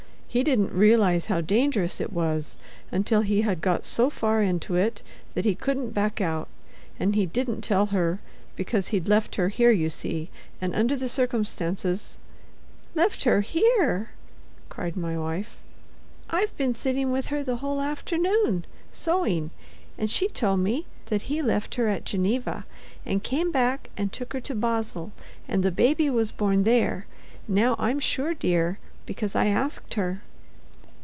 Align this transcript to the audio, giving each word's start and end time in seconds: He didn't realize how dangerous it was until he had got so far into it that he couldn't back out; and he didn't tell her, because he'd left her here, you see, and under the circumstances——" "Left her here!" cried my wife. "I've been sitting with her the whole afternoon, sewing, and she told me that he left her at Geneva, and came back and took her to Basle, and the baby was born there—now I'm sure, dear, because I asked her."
He 0.33 0.43
didn't 0.45 0.71
realize 0.71 1.25
how 1.25 1.41
dangerous 1.41 1.99
it 1.99 2.13
was 2.13 2.57
until 2.89 3.19
he 3.19 3.41
had 3.41 3.59
got 3.59 3.83
so 3.83 4.09
far 4.09 4.41
into 4.41 4.75
it 4.77 5.01
that 5.33 5.43
he 5.43 5.55
couldn't 5.55 5.89
back 5.89 6.21
out; 6.21 6.47
and 6.97 7.15
he 7.15 7.25
didn't 7.25 7.63
tell 7.63 7.87
her, 7.87 8.21
because 8.55 8.87
he'd 8.87 9.09
left 9.09 9.35
her 9.35 9.49
here, 9.49 9.71
you 9.71 9.89
see, 9.89 10.29
and 10.61 10.73
under 10.73 10.95
the 10.95 11.09
circumstances——" 11.09 12.17
"Left 12.95 13.25
her 13.25 13.41
here!" 13.41 14.11
cried 14.69 14.95
my 14.95 15.17
wife. 15.17 15.57
"I've 16.29 16.55
been 16.55 16.71
sitting 16.71 17.11
with 17.11 17.25
her 17.25 17.43
the 17.43 17.57
whole 17.57 17.81
afternoon, 17.81 18.63
sewing, 18.93 19.51
and 19.97 20.09
she 20.09 20.29
told 20.29 20.61
me 20.61 20.85
that 21.07 21.23
he 21.23 21.41
left 21.41 21.75
her 21.75 21.89
at 21.89 22.05
Geneva, 22.05 22.65
and 23.05 23.21
came 23.21 23.51
back 23.51 23.89
and 23.97 24.13
took 24.13 24.31
her 24.31 24.39
to 24.39 24.55
Basle, 24.55 25.11
and 25.49 25.61
the 25.61 25.71
baby 25.73 26.09
was 26.09 26.31
born 26.31 26.63
there—now 26.63 27.75
I'm 27.77 27.99
sure, 27.99 28.33
dear, 28.33 28.79
because 29.03 29.35
I 29.35 29.47
asked 29.47 29.95
her." 29.95 30.21